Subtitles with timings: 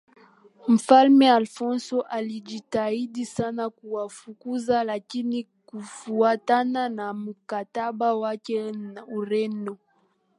[0.67, 9.77] Mfalme Afonso alijitahidi sana kuwafukuza lakini kufuatana na mkataba wake na Ureno